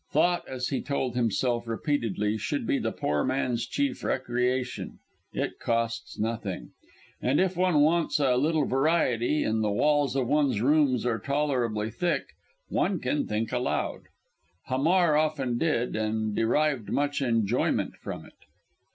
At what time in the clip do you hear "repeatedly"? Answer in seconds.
1.67-2.35